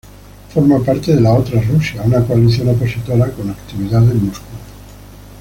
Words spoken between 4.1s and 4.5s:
Moscú.